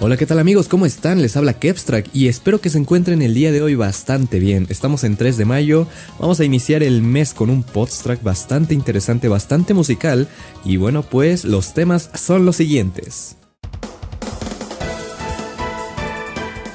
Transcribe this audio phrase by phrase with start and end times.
[0.00, 0.68] Hola, ¿qué tal amigos?
[0.68, 1.22] ¿Cómo están?
[1.22, 4.66] Les habla Kepstrack y espero que se encuentren el día de hoy bastante bien.
[4.68, 5.86] Estamos en 3 de mayo,
[6.18, 10.28] vamos a iniciar el mes con un podstrack bastante interesante, bastante musical
[10.64, 13.36] y bueno, pues los temas son los siguientes.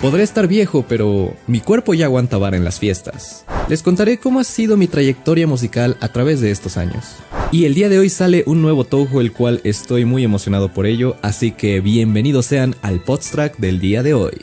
[0.01, 3.43] Podré estar viejo, pero mi cuerpo ya aguanta vara en las fiestas.
[3.67, 7.17] Les contaré cómo ha sido mi trayectoria musical a través de estos años.
[7.51, 10.85] Y el día de hoy sale un nuevo Touhou el cual estoy muy emocionado por
[10.85, 14.37] ello, así que bienvenidos sean al Podstrack del día de hoy.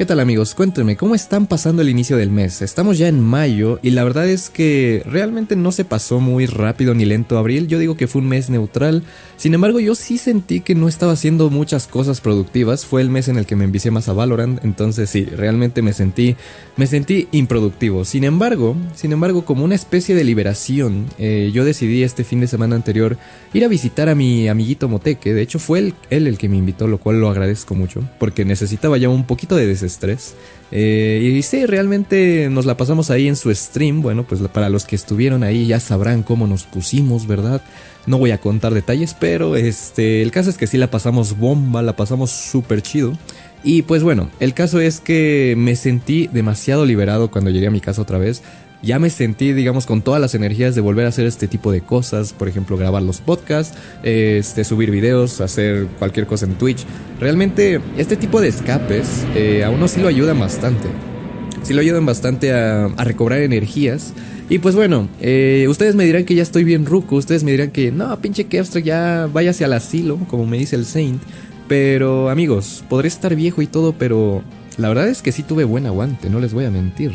[0.00, 0.54] ¿Qué tal amigos?
[0.54, 2.62] Cuéntenme, ¿cómo están pasando el inicio del mes?
[2.62, 6.94] Estamos ya en mayo y la verdad es que realmente no se pasó muy rápido
[6.94, 7.36] ni lento.
[7.36, 9.02] Abril, yo digo que fue un mes neutral,
[9.36, 13.28] sin embargo yo sí sentí que no estaba haciendo muchas cosas productivas, fue el mes
[13.28, 16.34] en el que me envicié más a Valorant, entonces sí, realmente me sentí,
[16.78, 22.04] me sentí improductivo, sin embargo, sin embargo como una especie de liberación, eh, yo decidí
[22.04, 23.18] este fin de semana anterior
[23.52, 26.56] ir a visitar a mi amiguito Moteque, de hecho fue él, él el que me
[26.56, 30.34] invitó, lo cual lo agradezco mucho, porque necesitaba ya un poquito de desesperación estrés.
[30.72, 34.02] Eh, y sí, realmente nos la pasamos ahí en su stream.
[34.02, 37.62] Bueno, pues para los que estuvieron ahí ya sabrán cómo nos pusimos, ¿verdad?
[38.06, 41.82] No voy a contar detalles, pero este, el caso es que sí la pasamos bomba,
[41.82, 43.12] la pasamos súper chido.
[43.62, 47.80] Y pues bueno, el caso es que me sentí demasiado liberado cuando llegué a mi
[47.80, 48.42] casa otra vez
[48.82, 51.82] ya me sentí, digamos, con todas las energías de volver a hacer este tipo de
[51.82, 56.84] cosas, por ejemplo, grabar los podcasts, este, subir videos, hacer cualquier cosa en Twitch.
[57.20, 60.88] Realmente, este tipo de escapes eh, a uno sí lo ayudan bastante.
[61.62, 64.14] Sí lo ayudan bastante a, recobrar energías.
[64.48, 67.70] Y pues bueno, eh, ustedes me dirán que ya estoy bien ruco, ustedes me dirán
[67.70, 71.22] que no, pinche Kevstra, ya váyase al asilo, como me dice el Saint.
[71.68, 74.42] Pero amigos, podré estar viejo y todo, pero
[74.76, 77.12] la verdad es que sí tuve buen aguante, no les voy a mentir.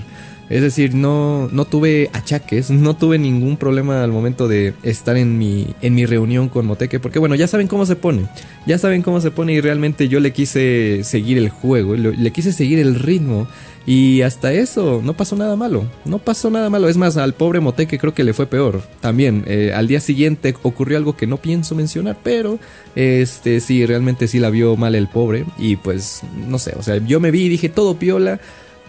[0.49, 5.39] Es decir, no, no tuve achaques, no tuve ningún problema al momento de estar en
[5.39, 8.25] mi, en mi reunión con Moteque, porque bueno, ya saben cómo se pone,
[8.67, 12.51] ya saben cómo se pone y realmente yo le quise seguir el juego, le, quise
[12.51, 13.47] seguir el ritmo
[13.87, 17.59] y hasta eso no pasó nada malo, no pasó nada malo, es más, al pobre
[17.59, 19.45] Moteque creo que le fue peor, también.
[19.47, 22.59] Eh, al día siguiente ocurrió algo que no pienso mencionar, pero
[22.95, 26.97] este sí, realmente sí la vio mal el pobre y pues no sé, o sea,
[26.97, 28.39] yo me vi y dije todo piola,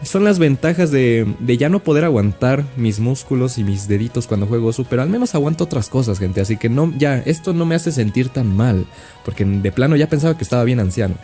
[0.02, 4.70] son las ventajas de, ya no poder aguantar mis músculos y mis deditos cuando juego
[4.70, 6.40] eso, pero al menos aguanto otras cosas, gente.
[6.40, 8.86] Así que no, ya, esto no me hace sentir tan mal,
[9.24, 11.16] porque de plano ya pensaba que estaba bien anciano.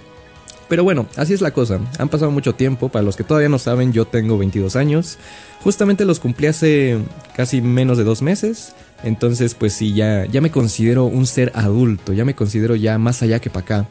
[0.68, 1.80] Pero bueno, así es la cosa.
[1.98, 2.88] Han pasado mucho tiempo.
[2.88, 5.18] Para los que todavía no saben, yo tengo 22 años.
[5.60, 6.98] Justamente los cumplí hace
[7.36, 8.74] casi menos de dos meses.
[9.04, 12.14] Entonces, pues sí, ya, ya me considero un ser adulto.
[12.14, 13.88] Ya me considero ya más allá que para acá.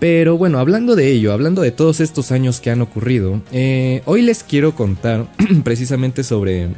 [0.00, 4.22] Pero bueno, hablando de ello, hablando de todos estos años que han ocurrido, eh, hoy
[4.22, 5.26] les quiero contar
[5.62, 6.68] precisamente sobre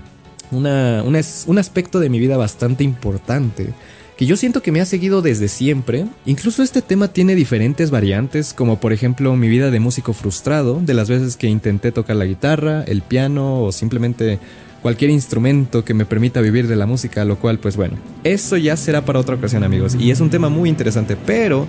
[0.50, 3.72] una, un aspecto de mi vida bastante importante
[4.16, 6.04] que yo siento que me ha seguido desde siempre.
[6.26, 10.94] Incluso este tema tiene diferentes variantes, como por ejemplo mi vida de músico frustrado, de
[10.94, 14.38] las veces que intenté tocar la guitarra, el piano o simplemente
[14.82, 18.76] cualquier instrumento que me permita vivir de la música, lo cual pues bueno, eso ya
[18.76, 21.68] será para otra ocasión amigos, y es un tema muy interesante, pero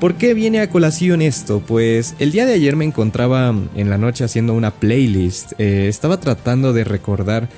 [0.00, 1.60] ¿Por qué viene a colación esto?
[1.60, 5.52] Pues el día de ayer me encontraba en la noche haciendo una playlist.
[5.58, 7.48] Eh, estaba tratando de recordar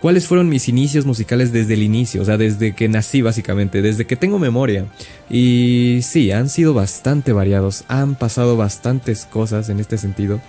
[0.00, 4.06] cuáles fueron mis inicios musicales desde el inicio, o sea, desde que nací básicamente, desde
[4.06, 4.86] que tengo memoria.
[5.28, 10.40] Y sí, han sido bastante variados, han pasado bastantes cosas en este sentido.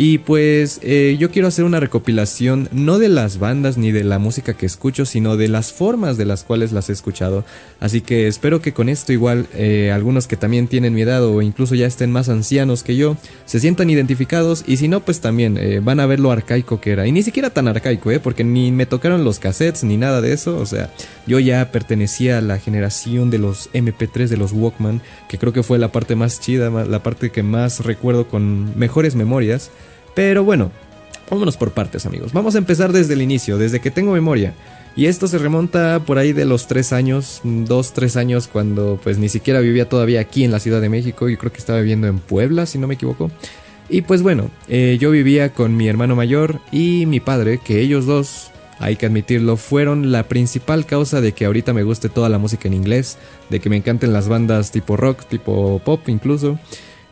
[0.00, 4.20] Y pues eh, yo quiero hacer una recopilación no de las bandas ni de la
[4.20, 7.44] música que escucho, sino de las formas de las cuales las he escuchado.
[7.80, 11.42] Así que espero que con esto igual eh, algunos que también tienen mi edad o
[11.42, 15.58] incluso ya estén más ancianos que yo, se sientan identificados y si no, pues también
[15.58, 17.08] eh, van a ver lo arcaico que era.
[17.08, 18.20] Y ni siquiera tan arcaico, ¿eh?
[18.20, 20.58] Porque ni me tocaron los cassettes ni nada de eso.
[20.58, 20.92] O sea,
[21.26, 25.64] yo ya pertenecía a la generación de los MP3, de los Walkman, que creo que
[25.64, 29.72] fue la parte más chida, la parte que más recuerdo con mejores memorias.
[30.18, 30.72] Pero bueno,
[31.30, 32.32] vámonos por partes amigos.
[32.32, 34.52] Vamos a empezar desde el inicio, desde que tengo memoria.
[34.96, 39.18] Y esto se remonta por ahí de los tres años, dos, tres años, cuando pues
[39.18, 41.28] ni siquiera vivía todavía aquí en la Ciudad de México.
[41.28, 43.30] Yo creo que estaba viviendo en Puebla, si no me equivoco.
[43.88, 48.04] Y pues bueno, eh, yo vivía con mi hermano mayor y mi padre, que ellos
[48.04, 48.50] dos,
[48.80, 52.66] hay que admitirlo, fueron la principal causa de que ahorita me guste toda la música
[52.66, 53.18] en inglés,
[53.50, 56.58] de que me encanten las bandas tipo rock, tipo pop incluso.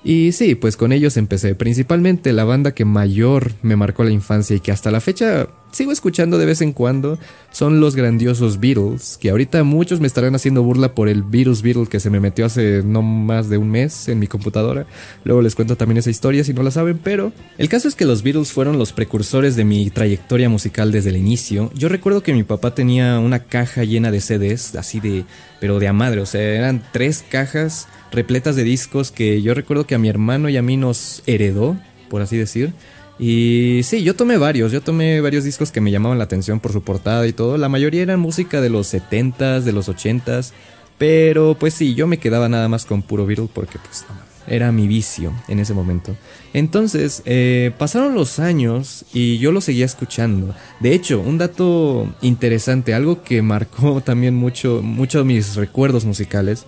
[0.06, 1.56] Y sí, pues con ellos empecé.
[1.56, 5.93] Principalmente la banda que mayor me marcó la infancia y que hasta la fecha sigo
[5.93, 7.19] escuchando de vez en cuando
[7.52, 11.87] son los grandiosos Beatles, que ahorita muchos me estarán haciendo burla por el virus Beatle
[11.87, 14.87] que se me metió hace no más de un mes en mi computadora.
[15.25, 18.06] Luego les cuento también esa historia si no la saben, pero el caso es que
[18.06, 21.70] los Beatles fueron los precursores de mi trayectoria musical desde el inicio.
[21.75, 25.25] Yo recuerdo que mi papá tenía una caja llena de CDs, así de,
[25.61, 29.87] pero de a madre, o sea, eran tres cajas repletas de discos que yo recuerdo
[29.87, 31.76] que a mi hermano y a mí nos heredó,
[32.08, 32.73] por así decir.
[33.18, 36.72] Y sí, yo tomé varios, yo tomé varios discos que me llamaban la atención por
[36.72, 37.56] su portada y todo.
[37.56, 40.52] La mayoría eran música de los 70s, de los 80s.
[40.98, 44.04] Pero pues sí, yo me quedaba nada más con puro Beatle porque pues
[44.46, 46.16] era mi vicio en ese momento.
[46.52, 50.54] Entonces, eh, pasaron los años y yo lo seguía escuchando.
[50.80, 56.64] De hecho, un dato interesante, algo que marcó también mucho, mucho mis recuerdos musicales,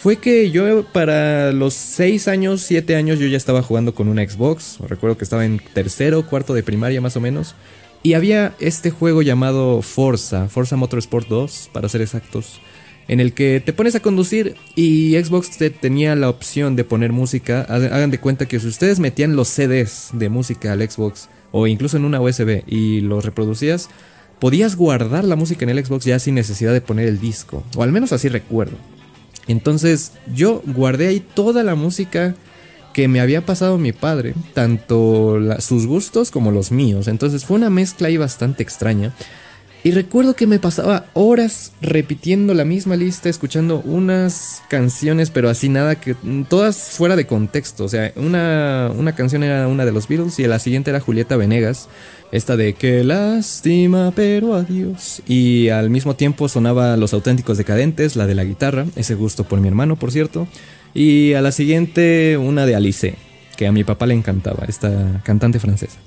[0.00, 4.26] fue que yo para los 6 años, 7 años, yo ya estaba jugando con una
[4.26, 4.78] Xbox.
[4.80, 7.54] Recuerdo que estaba en tercero, cuarto de primaria más o menos.
[8.02, 12.62] Y había este juego llamado Forza, Forza Motorsport 2, para ser exactos,
[13.08, 17.12] en el que te pones a conducir y Xbox te tenía la opción de poner
[17.12, 17.60] música.
[17.68, 21.98] Hagan de cuenta que si ustedes metían los CDs de música al Xbox o incluso
[21.98, 23.90] en una USB y los reproducías,
[24.38, 27.62] podías guardar la música en el Xbox ya sin necesidad de poner el disco.
[27.76, 28.78] O al menos así recuerdo.
[29.50, 32.34] Entonces yo guardé ahí toda la música
[32.92, 37.08] que me había pasado mi padre, tanto sus gustos como los míos.
[37.08, 39.12] Entonces fue una mezcla ahí bastante extraña.
[39.82, 45.70] Y recuerdo que me pasaba horas repitiendo la misma lista, escuchando unas canciones, pero así
[45.70, 46.14] nada que.
[46.48, 47.84] todas fuera de contexto.
[47.84, 51.36] O sea, una, una canción era una de los Beatles y la siguiente era Julieta
[51.36, 51.88] Venegas.
[52.30, 55.22] Esta de Qué lástima, pero adiós.
[55.26, 59.60] Y al mismo tiempo sonaba Los auténticos decadentes, la de la guitarra, ese gusto por
[59.60, 60.46] mi hermano, por cierto.
[60.92, 63.14] Y a la siguiente, una de Alice,
[63.56, 65.98] que a mi papá le encantaba, esta cantante francesa.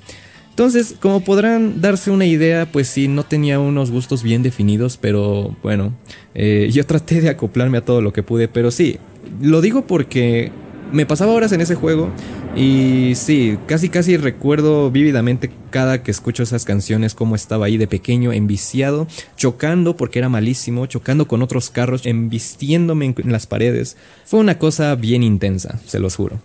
[0.54, 5.56] Entonces, como podrán darse una idea, pues sí, no tenía unos gustos bien definidos, pero
[5.64, 5.94] bueno,
[6.36, 9.00] eh, yo traté de acoplarme a todo lo que pude, pero sí,
[9.42, 10.52] lo digo porque
[10.92, 12.12] me pasaba horas en ese juego
[12.56, 17.88] y sí, casi casi recuerdo vívidamente cada que escucho esas canciones cómo estaba ahí de
[17.88, 23.98] pequeño, enviciado, chocando porque era malísimo, chocando con otros carros, embistiéndome en las paredes.
[24.24, 26.40] Fue una cosa bien intensa, se los juro.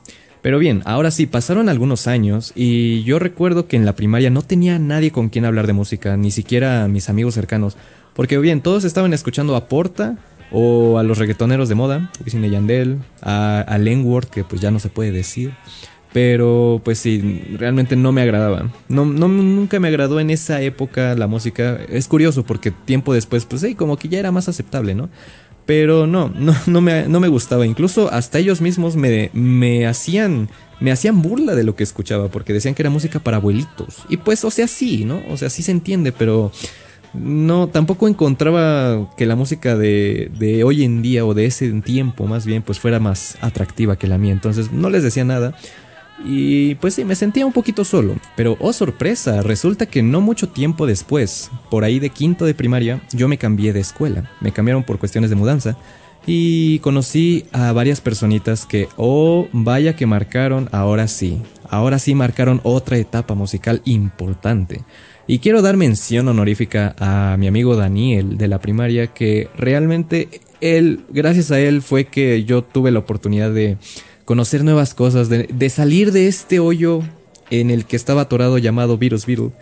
[0.48, 4.40] Pero bien, ahora sí, pasaron algunos años y yo recuerdo que en la primaria no
[4.40, 7.76] tenía nadie con quien hablar de música, ni siquiera mis amigos cercanos.
[8.14, 10.16] Porque bien, todos estaban escuchando a Porta
[10.50, 13.78] o a los reggaetoneros de moda, Wisin Yandel, a, a
[14.22, 15.52] que pues ya no se puede decir.
[16.14, 18.70] Pero pues sí, realmente no me agradaba.
[18.88, 21.78] No, no, nunca me agradó en esa época la música.
[21.90, 25.10] Es curioso porque tiempo después, pues sí, como que ya era más aceptable, ¿no?
[25.68, 27.66] Pero no, no, no, me, no me gustaba.
[27.66, 30.48] Incluso hasta ellos mismos me, me hacían
[30.80, 33.98] me hacían burla de lo que escuchaba porque decían que era música para abuelitos.
[34.08, 35.20] Y pues, o sea, sí, ¿no?
[35.28, 36.52] O sea, sí se entiende, pero
[37.12, 42.26] no, tampoco encontraba que la música de, de hoy en día o de ese tiempo
[42.26, 44.32] más bien pues fuera más atractiva que la mía.
[44.32, 45.54] Entonces no les decía nada.
[46.24, 48.16] Y pues sí, me sentía un poquito solo.
[48.36, 53.00] Pero oh sorpresa, resulta que no mucho tiempo después, por ahí de quinto de primaria,
[53.12, 54.30] yo me cambié de escuela.
[54.40, 55.76] Me cambiaron por cuestiones de mudanza.
[56.26, 61.40] Y conocí a varias personitas que, oh, vaya que marcaron, ahora sí.
[61.70, 64.82] Ahora sí marcaron otra etapa musical importante.
[65.26, 71.00] Y quiero dar mención honorífica a mi amigo Daniel de la primaria, que realmente él,
[71.10, 73.76] gracias a él, fue que yo tuve la oportunidad de
[74.28, 77.00] conocer nuevas cosas, de, salir de este hoyo
[77.48, 79.52] en el que estaba atorado llamado Virus Beetle.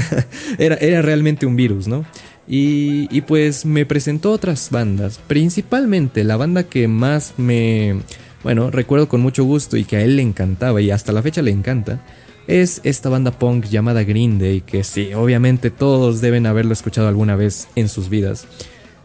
[0.58, 2.04] era, era realmente un virus, ¿no?
[2.46, 8.02] Y, y, pues me presentó otras bandas, principalmente la banda que más me,
[8.42, 11.40] bueno, recuerdo con mucho gusto y que a él le encantaba y hasta la fecha
[11.40, 12.04] le encanta,
[12.46, 17.36] es esta banda punk llamada Green Day, que sí, obviamente todos deben haberlo escuchado alguna
[17.36, 18.46] vez en sus vidas.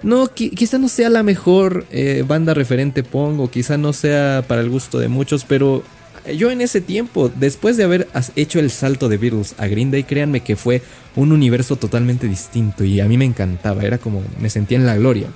[0.03, 4.61] No, quizá no sea la mejor eh, banda referente Pong o quizá no sea para
[4.61, 5.83] el gusto de muchos, pero
[6.37, 10.03] yo en ese tiempo, después de haber hecho el salto de Beatles a Green Day,
[10.03, 10.81] créanme que fue
[11.15, 14.95] un universo totalmente distinto y a mí me encantaba, era como me sentía en la
[14.95, 15.27] gloria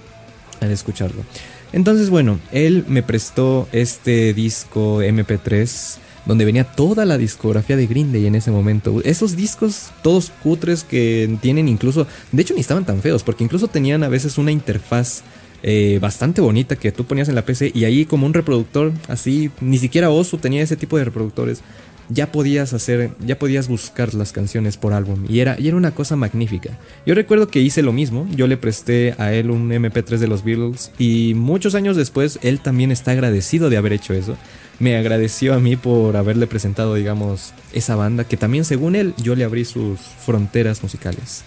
[0.62, 1.24] al escucharlo.
[1.72, 5.98] Entonces, bueno, él me prestó este disco MP3
[6.30, 9.02] donde venía toda la discografía de Green Day en ese momento.
[9.04, 13.68] Esos discos todos cutres que tienen incluso, de hecho ni estaban tan feos, porque incluso
[13.68, 15.24] tenían a veces una interfaz
[15.64, 19.50] eh, bastante bonita que tú ponías en la PC y ahí como un reproductor así,
[19.60, 21.64] ni siquiera Osu tenía ese tipo de reproductores.
[22.10, 25.92] Ya podías hacer, ya podías buscar las canciones por álbum y era, y era una
[25.92, 26.78] cosa magnífica.
[27.06, 30.44] Yo recuerdo que hice lo mismo, yo le presté a él un MP3 de los
[30.44, 34.36] Beatles y muchos años después él también está agradecido de haber hecho eso.
[34.80, 39.36] Me agradeció a mí por haberle presentado, digamos, esa banda que también según él yo
[39.36, 41.44] le abrí sus fronteras musicales.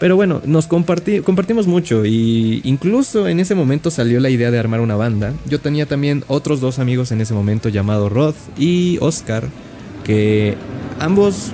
[0.00, 4.80] Pero bueno, nos compartimos mucho y incluso en ese momento salió la idea de armar
[4.80, 5.34] una banda.
[5.46, 9.44] Yo tenía también otros dos amigos en ese momento llamado Rod y Oscar,
[10.98, 11.52] ambos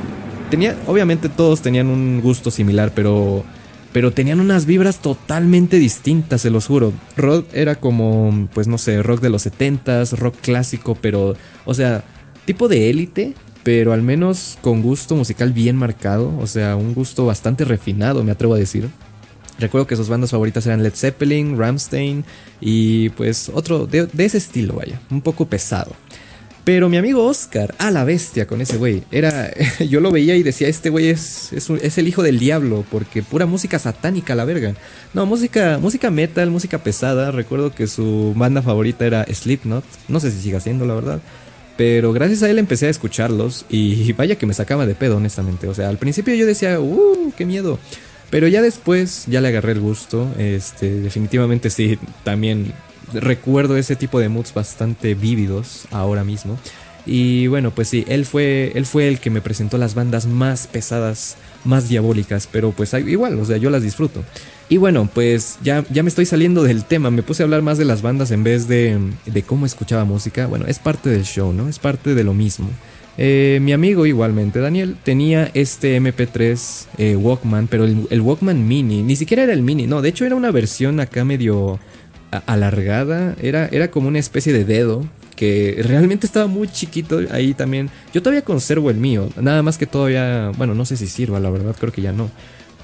[0.50, 3.44] tenía, obviamente todos tenían un gusto similar, pero
[3.96, 6.92] pero tenían unas vibras totalmente distintas, se los juro.
[7.16, 11.34] Rod era como, pues no sé, rock de los 70s, rock clásico, pero,
[11.64, 12.04] o sea,
[12.44, 13.32] tipo de élite,
[13.62, 18.32] pero al menos con gusto musical bien marcado, o sea, un gusto bastante refinado, me
[18.32, 18.90] atrevo a decir.
[19.58, 22.22] Recuerdo que sus bandas favoritas eran Led Zeppelin, Ramstein
[22.60, 25.92] y pues otro de, ese estilo, vaya, un poco pesado.
[26.66, 29.04] Pero mi amigo Oscar, a la bestia con ese güey.
[29.12, 29.52] Era,
[29.88, 33.46] yo lo veía y decía, este güey es, es, el hijo del diablo, porque pura
[33.46, 34.74] música satánica la verga.
[35.14, 37.30] No, música, música metal, música pesada.
[37.30, 39.84] Recuerdo que su banda favorita era Slipknot.
[40.08, 41.20] No sé si siga siendo, la verdad.
[41.76, 45.68] Pero gracias a él empecé a escucharlos y vaya que me sacaba de pedo, honestamente.
[45.68, 47.78] O sea, al principio yo decía, uh, qué miedo.
[48.28, 50.34] Pero ya después ya le agarré el gusto.
[50.36, 52.72] Este, definitivamente sí, también
[53.12, 56.58] recuerdo ese tipo de moods bastante vívidos ahora mismo.
[57.06, 60.66] Y bueno, pues sí, él fue, él fue el que me presentó las bandas más
[60.66, 64.24] pesadas, más diabólicas, pero pues igual, o sea, yo las disfruto.
[64.68, 67.78] Y bueno, pues ya, ya me estoy saliendo del tema, me puse a hablar más
[67.78, 70.48] de las bandas en vez de, de cómo escuchaba música.
[70.48, 71.68] Bueno, es parte del show, ¿no?
[71.68, 72.68] Es parte de lo mismo.
[73.18, 79.02] Eh, mi amigo igualmente, Daniel, tenía este MP3 eh, Walkman, pero el, el, Walkman mini,
[79.02, 81.78] ni siquiera era el mini, no, de hecho era una versión acá medio
[82.30, 85.04] alargada, era, era como una especie de dedo
[85.36, 87.90] que realmente estaba muy chiquito ahí también.
[88.12, 91.50] Yo todavía conservo el mío, nada más que todavía, bueno, no sé si sirva, la
[91.50, 92.30] verdad, creo que ya no.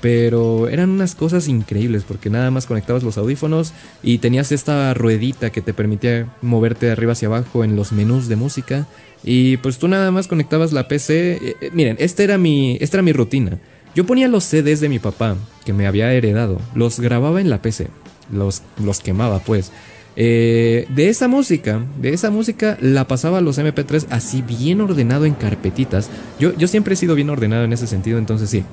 [0.01, 3.73] Pero eran unas cosas increíbles porque nada más conectabas los audífonos
[4.03, 8.29] y tenías esta ruedita que te permitía moverte de arriba hacia abajo en los menús
[8.29, 8.87] de música.
[9.23, 11.39] Y pues tú nada más conectabas la PC.
[11.41, 13.61] Eh, eh, miren, esta era, mi, esta era mi rutina.
[13.95, 17.61] Yo ponía los CDs de mi papá que me había heredado, los grababa en la
[17.61, 17.89] PC,
[18.33, 19.71] los, los quemaba pues.
[20.15, 25.25] Eh, de esa música, de esa música la pasaba a los MP3 así bien ordenado
[25.25, 26.11] en carpetitas.
[26.39, 28.65] Yo, yo siempre he sido bien ordenado en ese sentido, entonces sí.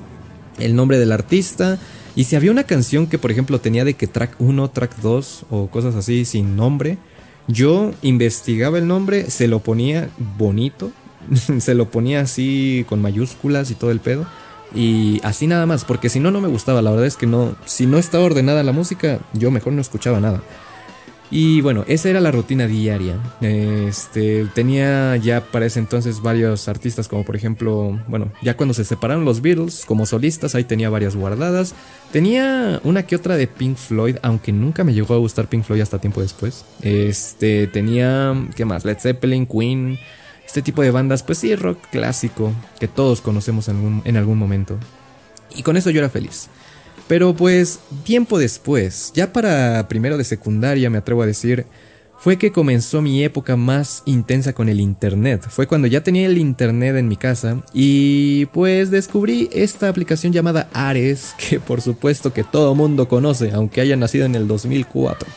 [0.58, 1.78] El nombre del artista.
[2.16, 5.46] Y si había una canción que, por ejemplo, tenía de que track 1, track 2
[5.50, 6.98] o cosas así sin nombre,
[7.46, 10.92] yo investigaba el nombre, se lo ponía bonito,
[11.58, 14.26] se lo ponía así con mayúsculas y todo el pedo.
[14.74, 16.82] Y así nada más, porque si no, no me gustaba.
[16.82, 20.20] La verdad es que no, si no estaba ordenada la música, yo mejor no escuchaba
[20.20, 20.40] nada.
[21.32, 23.16] Y bueno, esa era la rutina diaria.
[23.40, 28.84] Este, tenía ya para ese entonces varios artistas, como por ejemplo, bueno, ya cuando se
[28.84, 31.74] separaron los Beatles como solistas, ahí tenía varias guardadas.
[32.10, 35.82] Tenía una que otra de Pink Floyd, aunque nunca me llegó a gustar Pink Floyd
[35.82, 36.64] hasta tiempo después.
[36.82, 38.84] Este, tenía, ¿qué más?
[38.84, 40.00] Led Zeppelin, Queen,
[40.50, 44.36] este tipo de bandas, pues sí, rock clásico, que todos conocemos en algún, en algún
[44.36, 44.76] momento.
[45.54, 46.48] Y con eso yo era feliz.
[47.06, 51.66] Pero pues tiempo después, ya para primero de secundaria me atrevo a decir,
[52.18, 55.46] fue que comenzó mi época más intensa con el Internet.
[55.48, 60.68] Fue cuando ya tenía el Internet en mi casa y pues descubrí esta aplicación llamada
[60.72, 65.28] Ares, que por supuesto que todo mundo conoce, aunque haya nacido en el 2004.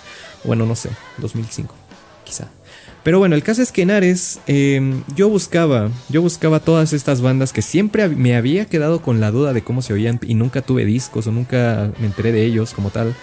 [0.44, 0.90] Bueno, no sé,
[1.20, 1.76] 2005,
[2.24, 2.50] quizá.
[3.04, 7.22] Pero bueno, el caso es que en Ares em, yo buscaba, yo buscaba todas estas
[7.22, 10.62] bandas que siempre me había quedado con la duda de cómo se oían y nunca
[10.62, 13.14] tuve discos o nunca me enteré de ellos como tal.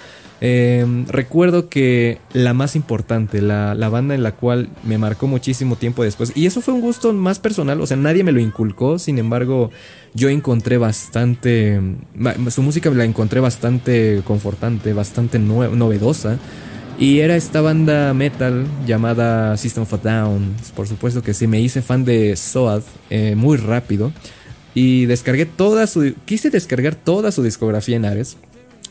[0.42, 5.76] Em, recuerdo que la más importante, la, la, banda en la cual me marcó muchísimo
[5.76, 8.98] tiempo después, y eso fue un gusto más personal, o sea, nadie me lo inculcó,
[8.98, 9.70] sin embargo,
[10.14, 11.78] yo encontré bastante,
[12.48, 16.38] su música la encontré bastante confortante, bastante novedosa.
[17.00, 20.54] Y era esta banda metal llamada System of a Down.
[20.76, 24.12] Por supuesto que sí, me hice fan de Soad eh, muy rápido.
[24.74, 26.12] Y descargué toda su.
[26.26, 28.36] Quise descargar toda su discografía en Ares.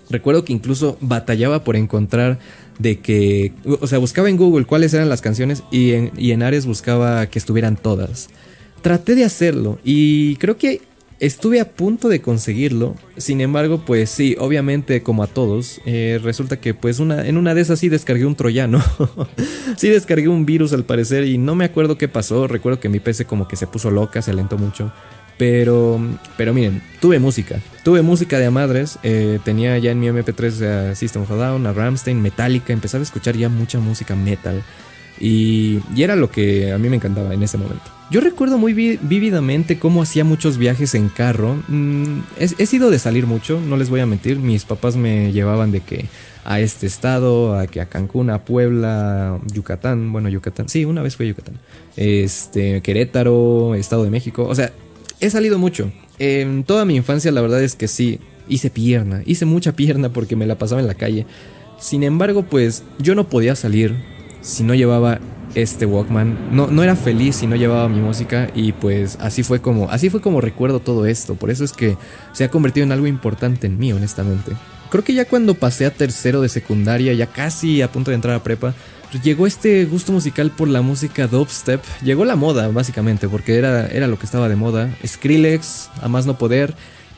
[0.09, 2.39] Recuerdo que incluso batallaba por encontrar
[2.79, 3.53] de que.
[3.79, 7.27] O sea, buscaba en Google cuáles eran las canciones y en, y en Ares buscaba
[7.27, 8.29] que estuvieran todas.
[8.81, 10.81] Traté de hacerlo y creo que
[11.19, 16.61] Estuve a punto de conseguirlo, sin embargo, pues sí, obviamente como a todos, eh, resulta
[16.61, 18.81] que pues una, en una de esas sí descargué un troyano,
[19.75, 23.01] sí descargué un virus al parecer y no me acuerdo qué pasó, recuerdo que mi
[23.01, 24.93] PC como que se puso loca, se alentó mucho,
[25.37, 25.99] pero,
[26.37, 30.91] pero miren, tuve música, tuve música de a madres, eh, tenía ya en mi MP3
[30.91, 34.63] a System of a Down, a Ramstein, Metallica, empezaba a escuchar ya mucha música metal.
[35.19, 37.98] Y, y era lo que a mí me encantaba en ese momento.
[38.11, 41.61] Yo recuerdo muy vívidamente cómo hacía muchos viajes en carro.
[41.67, 44.37] Mm, he, sido de salir mucho, no les voy a mentir.
[44.37, 46.05] Mis papás me llevaban de que
[46.43, 50.11] a este estado, a que a Cancún, a Puebla, Yucatán.
[50.11, 50.69] Bueno, Yucatán.
[50.69, 51.59] Sí, una vez fue Yucatán.
[51.97, 54.47] Este, Querétaro, Estado de México.
[54.47, 54.71] O sea,
[55.19, 55.91] he salido mucho.
[56.17, 59.21] En toda mi infancia, la verdad es que sí, hice pierna.
[59.27, 61.27] Hice mucha pierna porque me la pasaba en la calle.
[61.77, 63.93] Sin embargo, pues yo no podía salir
[64.41, 65.19] si no llevaba
[65.55, 66.49] este Walkman.
[66.51, 70.09] No, no era feliz si no llevaba mi música y pues así fue como así
[70.09, 71.35] fue como recuerdo todo esto.
[71.35, 71.97] Por eso es que
[72.33, 74.51] se ha convertido en algo importante en mí, honestamente.
[74.89, 78.35] Creo que ya cuando pasé a tercero de secundaria, ya casi a punto de entrar
[78.35, 78.73] a prepa,
[79.11, 81.83] pues llegó este gusto musical por la música dubstep.
[82.03, 84.89] Llegó la moda, básicamente, porque era, era lo que estaba de moda.
[85.05, 86.75] Skrillex, a más no poder.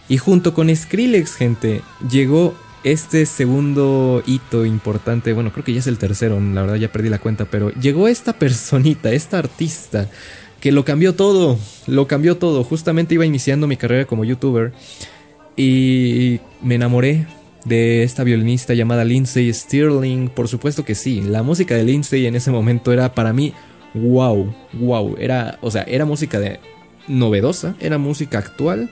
[0.10, 5.88] Y junto con Skrillex, gente, llegó este segundo hito importante, bueno, creo que ya es
[5.88, 10.10] el tercero, la verdad ya perdí la cuenta, pero llegó esta personita, esta artista,
[10.60, 11.58] que lo cambió todo,
[11.88, 12.64] lo cambió todo.
[12.64, 14.72] Justamente iba iniciando mi carrera como youtuber
[15.58, 17.26] y me enamoré
[17.66, 20.30] de esta violinista llamada Lindsay Stirling.
[20.30, 23.54] Por supuesto que sí, la música de Lindsay en ese momento era para mí
[23.94, 26.60] wow, wow, era, o sea, era música de
[27.08, 28.90] novedosa, era música actual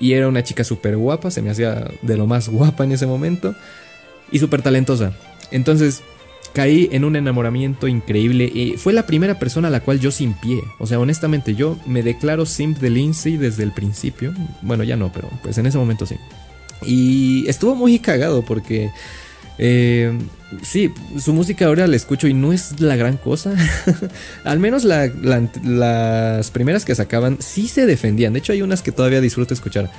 [0.00, 3.06] y era una chica súper guapa, se me hacía de lo más guapa en ese
[3.06, 3.54] momento.
[4.32, 5.12] Y súper talentosa.
[5.50, 6.02] Entonces
[6.52, 10.34] caí en un enamoramiento increíble y fue la primera persona a la cual yo sin
[10.34, 10.60] pie.
[10.78, 14.32] O sea, honestamente yo me declaro simp de Lindsay desde el principio.
[14.62, 16.16] Bueno, ya no, pero pues en ese momento sí.
[16.82, 18.90] Y estuvo muy cagado porque
[19.58, 20.18] eh,
[20.62, 23.54] sí, su música ahora la escucho y no es la gran cosa.
[24.44, 28.32] Al menos las primeras que sacaban sí se defendían.
[28.32, 29.90] De hecho, hay unas que todavía disfruto escuchar.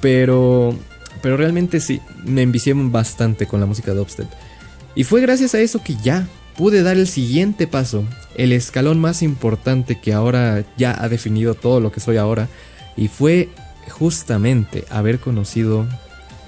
[0.00, 0.74] Pero,
[1.22, 4.28] pero realmente sí, me envicié bastante con la música dubstep.
[4.94, 6.26] Y fue gracias a eso que ya
[6.56, 8.04] pude dar el siguiente paso,
[8.36, 12.48] el escalón más importante que ahora ya ha definido todo lo que soy ahora.
[12.96, 13.48] Y fue
[13.90, 15.86] justamente haber conocido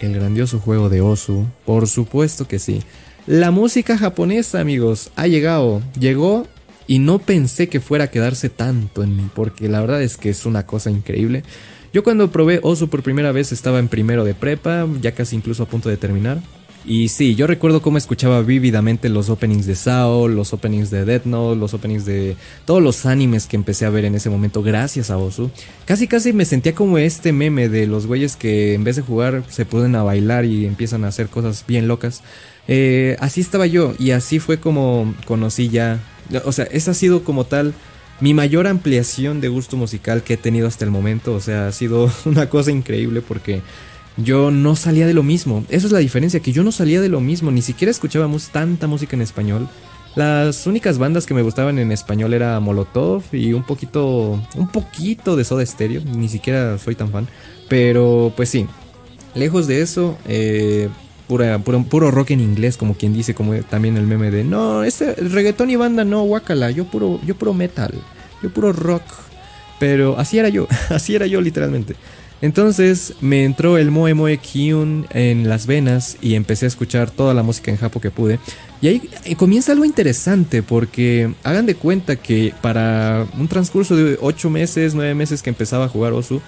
[0.07, 2.83] el grandioso juego de Osu, por supuesto que sí.
[3.27, 6.47] La música japonesa, amigos, ha llegado, llegó
[6.87, 10.31] y no pensé que fuera a quedarse tanto en mí, porque la verdad es que
[10.31, 11.45] es una cosa increíble.
[11.93, 15.63] Yo cuando probé Osu por primera vez estaba en primero de prepa, ya casi incluso
[15.63, 16.41] a punto de terminar.
[16.85, 21.27] Y sí, yo recuerdo cómo escuchaba vívidamente los openings de Sao, los openings de Death
[21.27, 25.11] Note, los openings de todos los animes que empecé a ver en ese momento gracias
[25.11, 25.51] a Osu.
[25.85, 29.45] Casi casi me sentía como este meme de los güeyes que en vez de jugar
[29.49, 32.23] se pueden a bailar y empiezan a hacer cosas bien locas.
[32.67, 36.01] Eh, así estaba yo y así fue como conocí ya,
[36.45, 37.75] o sea, esa ha sido como tal
[38.21, 41.35] mi mayor ampliación de gusto musical que he tenido hasta el momento.
[41.35, 43.63] O sea, ha sido una cosa increíble porque
[44.17, 45.65] yo no salía de lo mismo.
[45.69, 48.87] Esa es la diferencia, que yo no salía de lo mismo, ni siquiera escuchábamos tanta
[48.87, 49.69] música en español.
[50.15, 55.37] Las únicas bandas que me gustaban en español era Molotov y un poquito, un poquito
[55.37, 57.27] de Soda Stereo, ni siquiera soy tan fan.
[57.69, 58.67] Pero pues sí,
[59.35, 60.91] lejos de eso, eh,
[61.29, 65.15] pura, puro, rock en inglés, como quien dice, como también el meme de, no, ese
[65.15, 67.95] reggaetón y banda no, guacala, yo puro, yo puro metal,
[68.43, 69.03] yo puro rock.
[69.79, 71.97] Pero así era yo, así era yo literalmente.
[72.43, 77.35] Entonces me entró el Moe Moe Kyun en las venas y empecé a escuchar toda
[77.35, 78.41] la música en japo que pude.
[78.81, 84.19] Y ahí eh, comienza algo interesante porque hagan de cuenta que para un transcurso de
[84.21, 86.43] 8 meses, 9 meses que empezaba a jugar Osu,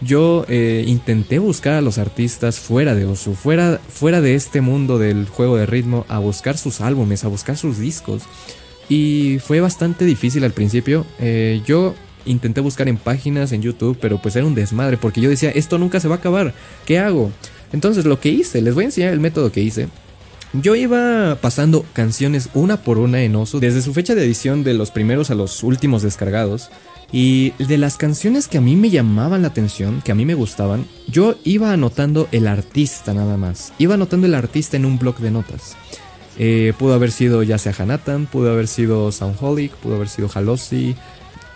[0.00, 4.98] yo eh, intenté buscar a los artistas fuera de Osu, fuera, fuera de este mundo
[4.98, 8.22] del juego de ritmo, a buscar sus álbumes, a buscar sus discos.
[8.88, 11.04] Y fue bastante difícil al principio.
[11.18, 15.30] Eh, yo intenté buscar en páginas, en YouTube, pero pues era un desmadre porque yo
[15.30, 16.54] decía, esto nunca se va a acabar,
[16.86, 17.30] ¿qué hago?
[17.72, 19.88] Entonces lo que hice, les voy a enseñar el método que hice.
[20.52, 24.74] Yo iba pasando canciones una por una en Osu, desde su fecha de edición de
[24.74, 26.70] los primeros a los últimos descargados.
[27.10, 30.34] Y de las canciones que a mí me llamaban la atención, que a mí me
[30.34, 33.72] gustaban, yo iba anotando el artista nada más.
[33.78, 35.76] Iba anotando el artista en un bloc de notas.
[36.38, 40.96] Eh, pudo haber sido ya sea Hanatan, pudo haber sido Soundholic, pudo haber sido Halossi,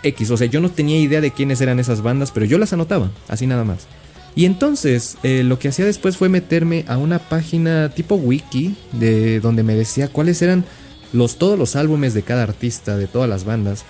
[0.03, 0.31] X.
[0.31, 3.11] O sea, yo no tenía idea de quiénes eran esas bandas, pero yo las anotaba,
[3.27, 3.87] así nada más.
[4.35, 9.39] Y entonces eh, lo que hacía después fue meterme a una página tipo wiki de
[9.39, 10.65] donde me decía cuáles eran
[11.11, 13.83] los, todos los álbumes de cada artista, de todas las bandas.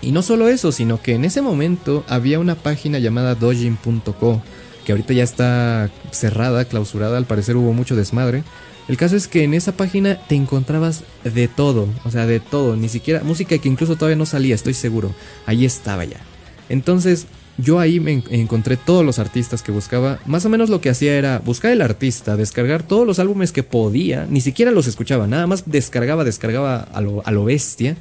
[0.00, 4.42] Y no solo eso, sino que en ese momento había una página llamada dojin.co,
[4.84, 8.42] que ahorita ya está cerrada, clausurada, al parecer hubo mucho desmadre.
[8.88, 12.76] El caso es que en esa página te encontrabas de todo, o sea, de todo,
[12.76, 15.14] ni siquiera música que incluso todavía no salía, estoy seguro.
[15.46, 16.18] Ahí estaba ya.
[16.68, 20.18] Entonces, yo ahí me encontré todos los artistas que buscaba.
[20.26, 23.62] Más o menos lo que hacía era buscar el artista, descargar todos los álbumes que
[23.62, 27.96] podía, ni siquiera los escuchaba, nada más descargaba, descargaba a lo, a lo bestia.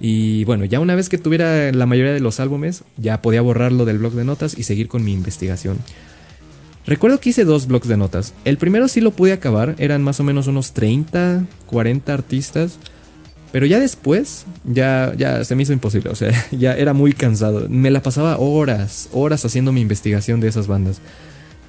[0.00, 3.84] Y bueno, ya una vez que tuviera la mayoría de los álbumes, ya podía borrarlo
[3.84, 5.78] del blog de notas y seguir con mi investigación.
[6.86, 8.34] Recuerdo que hice dos blogs de notas.
[8.44, 12.78] El primero sí lo pude acabar, eran más o menos unos 30, 40 artistas.
[13.52, 17.68] Pero ya después, ya, ya se me hizo imposible, o sea, ya era muy cansado.
[17.68, 21.00] Me la pasaba horas, horas haciendo mi investigación de esas bandas.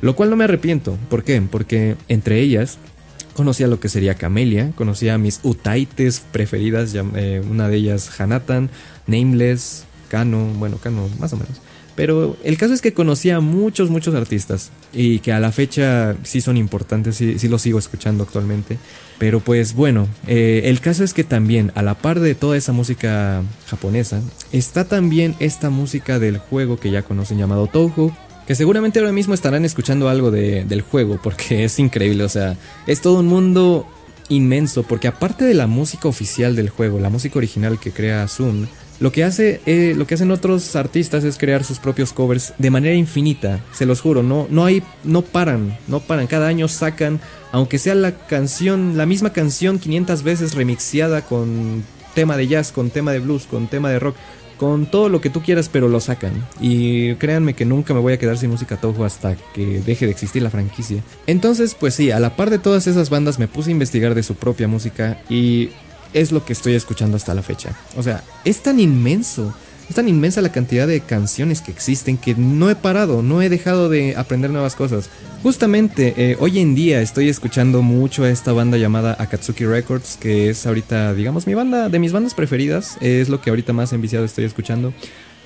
[0.01, 0.97] Lo cual no me arrepiento.
[1.09, 1.41] ¿Por qué?
[1.41, 2.77] Porque entre ellas
[3.35, 8.69] conocía lo que sería Camelia, conocía a mis Utaites preferidas, eh, una de ellas Hanatan,
[9.07, 11.61] Nameless, Kano, bueno, Kano más o menos.
[11.95, 16.15] Pero el caso es que conocía a muchos, muchos artistas y que a la fecha
[16.23, 18.77] sí son importantes, sí, sí los sigo escuchando actualmente.
[19.17, 22.73] Pero pues bueno, eh, el caso es que también a la par de toda esa
[22.73, 28.11] música japonesa, está también esta música del juego que ya conocen llamado Touhou,
[28.45, 33.01] que seguramente ahora mismo estarán escuchando algo del juego porque es increíble, o sea, es
[33.01, 33.87] todo un mundo
[34.27, 38.67] inmenso porque aparte de la música oficial del juego, la música original que crea Sun,
[38.99, 42.69] lo que, hace, eh, lo que hacen otros artistas es crear sus propios covers de
[42.69, 47.19] manera infinita, se los juro, no, no, hay, no paran, no paran, cada año sacan,
[47.51, 52.89] aunque sea la canción, la misma canción 500 veces remixeada con tema de jazz, con
[52.89, 54.15] tema de blues, con tema de rock,
[54.57, 56.33] con todo lo que tú quieras, pero lo sacan.
[56.59, 60.11] Y créanme que nunca me voy a quedar sin música Toho hasta que deje de
[60.11, 61.03] existir la franquicia.
[61.27, 64.23] Entonces, pues sí, a la par de todas esas bandas me puse a investigar de
[64.23, 65.69] su propia música y
[66.15, 67.75] es lo que estoy escuchando hasta la fecha.
[67.97, 69.53] O sea, es tan inmenso,
[69.89, 73.49] es tan inmensa la cantidad de canciones que existen que no he parado, no he
[73.49, 75.09] dejado de aprender nuevas cosas.
[75.43, 80.49] Justamente eh, hoy en día estoy escuchando mucho a esta banda llamada Akatsuki Records, que
[80.49, 84.23] es ahorita, digamos, mi banda, de mis bandas preferidas, es lo que ahorita más enviciado
[84.23, 84.93] estoy escuchando,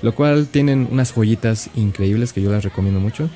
[0.03, 3.27] lo cual tienen unas joyitas increíbles que yo las recomiendo mucho.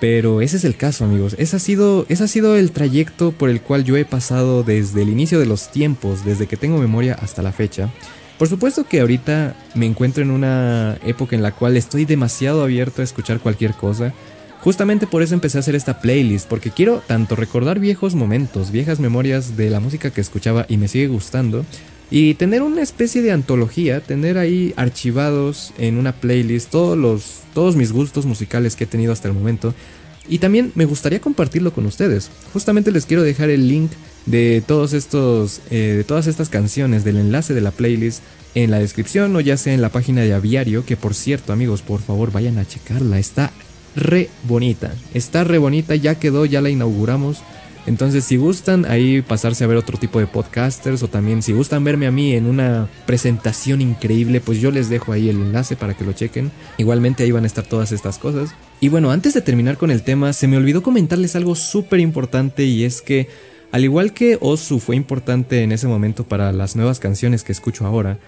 [0.00, 1.36] Pero ese es el caso, amigos.
[1.38, 5.10] Ese ha, sido, ha sido el trayecto por el cual yo he pasado desde el
[5.10, 7.90] inicio de los tiempos, desde que tengo memoria hasta la fecha.
[8.38, 13.02] Por supuesto que ahorita me encuentro en una época en la cual estoy demasiado abierto
[13.02, 14.14] a escuchar cualquier cosa.
[14.62, 19.00] Justamente por eso empecé a hacer esta playlist, porque quiero tanto recordar viejos momentos, viejas
[19.00, 21.66] memorias de la música que escuchaba y me sigue gustando,
[22.10, 27.76] y tener una especie de antología, tener ahí archivados en una playlist todos, los, todos
[27.76, 29.74] mis gustos musicales que he tenido hasta el momento.
[30.28, 32.30] Y también me gustaría compartirlo con ustedes.
[32.52, 33.90] Justamente les quiero dejar el link
[34.26, 38.22] de todos estos, eh, de todas estas canciones, del enlace de la playlist
[38.54, 41.82] en la descripción o ya sea en la página de Aviario, que por cierto amigos,
[41.82, 43.52] por favor vayan a checarla, está
[43.96, 47.38] re bonita, está re bonita, ya quedó, ya la inauguramos.
[47.86, 51.82] Entonces, si gustan ahí pasarse a ver otro tipo de podcasters o también si gustan
[51.82, 55.94] verme a mí en una presentación increíble, pues yo les dejo ahí el enlace para
[55.94, 56.50] que lo chequen.
[56.78, 58.54] Igualmente ahí van a estar todas estas cosas.
[58.80, 62.64] Y bueno, antes de terminar con el tema, se me olvidó comentarles algo súper importante
[62.64, 63.28] y es que
[63.72, 67.86] al igual que Osu fue importante en ese momento para las nuevas canciones que escucho
[67.86, 68.18] ahora,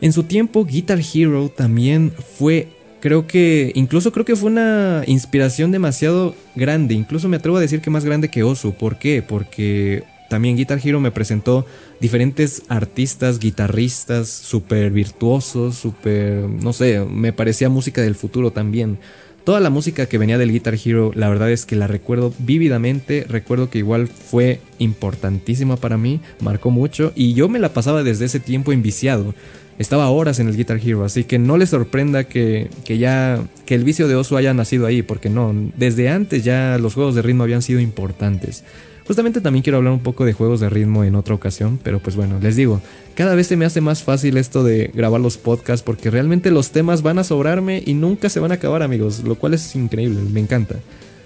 [0.00, 2.68] en su tiempo Guitar Hero también fue
[3.00, 7.80] creo que incluso creo que fue una inspiración demasiado grande, incluso me atrevo a decir
[7.80, 8.74] que más grande que Osu.
[8.74, 9.22] ¿Por qué?
[9.22, 11.66] Porque también Guitar Hero me presentó
[12.00, 18.98] diferentes artistas, guitarristas súper virtuosos, súper, no sé, me parecía música del futuro también.
[19.42, 23.24] Toda la música que venía del Guitar Hero, la verdad es que la recuerdo vívidamente,
[23.28, 28.26] recuerdo que igual fue importantísima para mí, marcó mucho y yo me la pasaba desde
[28.26, 29.34] ese tiempo enviciado
[29.80, 33.82] estaba horas en el Guitar Hero, así que no les sorprenda que, ya que el
[33.82, 37.44] vicio de Osu haya nacido ahí, porque no, desde antes ya los juegos de ritmo
[37.44, 38.62] habían sido importantes.
[39.06, 42.14] Justamente también quiero hablar un poco de juegos de ritmo en otra ocasión, pero pues
[42.14, 42.82] bueno, les digo,
[43.14, 46.72] cada vez se me hace más fácil esto de grabar los podcasts porque realmente los
[46.72, 50.20] temas van a sobrarme y nunca se van a acabar amigos, lo cual es increíble,
[50.30, 50.76] me encanta.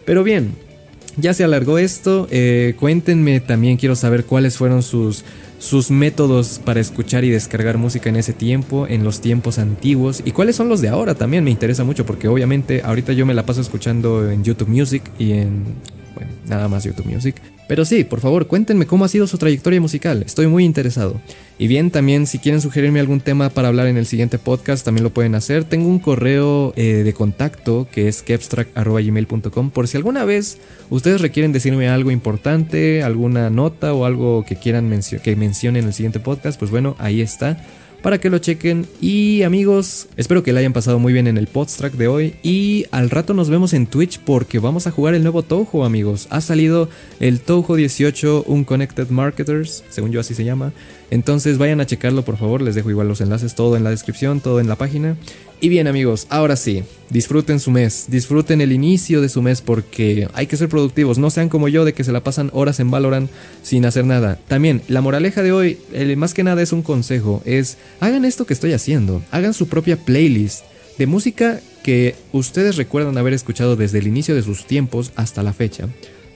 [0.04, 0.52] Pero bien,
[1.16, 5.24] ya se alargó esto, eh, cuéntenme también, quiero saber cuáles fueron sus
[5.64, 10.32] sus métodos para escuchar y descargar música en ese tiempo, en los tiempos antiguos y
[10.32, 13.46] cuáles son los de ahora también me interesa mucho porque obviamente ahorita yo me la
[13.46, 15.64] paso escuchando en YouTube Music y en,
[16.14, 17.36] bueno, nada más YouTube Music.
[17.66, 21.20] Pero sí, por favor, cuéntenme cómo ha sido su trayectoria musical, estoy muy interesado.
[21.58, 25.04] Y bien, también si quieren sugerirme algún tema para hablar en el siguiente podcast, también
[25.04, 25.64] lo pueden hacer.
[25.64, 30.58] Tengo un correo eh, de contacto que es kepstrack.gmail.com por si alguna vez
[30.90, 35.94] ustedes requieren decirme algo importante, alguna nota o algo que quieran que mencione en el
[35.94, 37.56] siguiente podcast, pues bueno, ahí está
[38.04, 38.86] para que lo chequen.
[39.00, 42.34] Y amigos, espero que la hayan pasado muy bien en el podstrack de hoy.
[42.42, 46.26] Y al rato nos vemos en Twitch porque vamos a jugar el nuevo Touhou, amigos.
[46.28, 50.74] Ha salido el Touhou 18 Unconnected Marketers, según yo así se llama.
[51.10, 52.60] Entonces vayan a checarlo, por favor.
[52.60, 55.16] Les dejo igual los enlaces, todo en la descripción, todo en la página.
[55.64, 60.28] Y bien amigos, ahora sí, disfruten su mes, disfruten el inicio de su mes porque
[60.34, 62.90] hay que ser productivos, no sean como yo de que se la pasan horas en
[62.90, 63.30] Valorant
[63.62, 64.38] sin hacer nada.
[64.46, 65.78] También, la moraleja de hoy,
[66.18, 69.96] más que nada es un consejo, es hagan esto que estoy haciendo, hagan su propia
[69.96, 70.66] playlist
[70.98, 75.54] de música que ustedes recuerdan haber escuchado desde el inicio de sus tiempos hasta la
[75.54, 75.88] fecha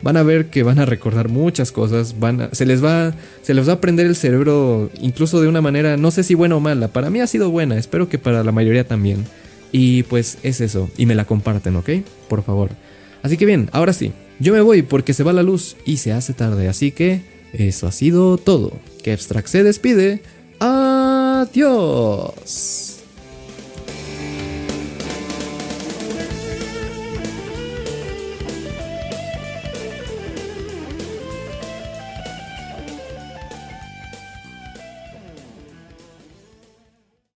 [0.02, 3.66] van a ver que van a recordar muchas cosas, van se les va se les
[3.66, 6.88] va a aprender el cerebro incluso de una manera no sé si buena o mala,
[6.88, 9.24] para mí ha sido buena, espero que para la mayoría también.
[9.70, 11.90] Y pues es eso, y me la comparten, ¿ok?
[12.28, 12.70] Por favor.
[13.22, 16.12] Así que bien, ahora sí, yo me voy porque se va la luz y se
[16.12, 17.20] hace tarde, así que
[17.52, 18.72] eso ha sido todo.
[19.02, 20.22] Que Abstract se despide.
[20.60, 22.18] Adiós.